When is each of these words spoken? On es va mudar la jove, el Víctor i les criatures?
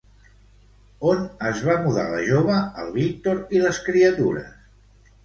On 1.09 1.19
es 1.49 1.61
va 1.67 1.75
mudar 1.83 2.05
la 2.13 2.21
jove, 2.29 2.55
el 2.85 2.89
Víctor 2.97 3.43
i 3.59 3.63
les 3.65 3.83
criatures? 3.91 4.49